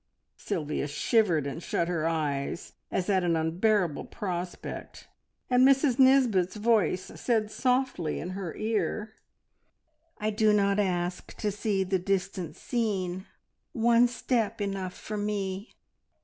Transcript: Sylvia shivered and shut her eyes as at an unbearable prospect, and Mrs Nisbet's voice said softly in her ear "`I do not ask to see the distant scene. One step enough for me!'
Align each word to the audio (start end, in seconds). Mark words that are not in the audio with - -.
Sylvia 0.37 0.87
shivered 0.87 1.45
and 1.45 1.61
shut 1.61 1.87
her 1.87 2.07
eyes 2.07 2.73
as 2.89 3.07
at 3.07 3.23
an 3.23 3.35
unbearable 3.35 4.05
prospect, 4.05 5.07
and 5.47 5.63
Mrs 5.63 5.99
Nisbet's 5.99 6.55
voice 6.55 7.11
said 7.21 7.51
softly 7.51 8.19
in 8.19 8.31
her 8.31 8.55
ear 8.55 9.13
"`I 10.19 10.35
do 10.35 10.53
not 10.53 10.79
ask 10.79 11.37
to 11.37 11.51
see 11.51 11.83
the 11.83 11.99
distant 11.99 12.55
scene. 12.55 13.27
One 13.73 14.07
step 14.07 14.59
enough 14.59 14.95
for 14.95 15.17
me!' 15.17 15.71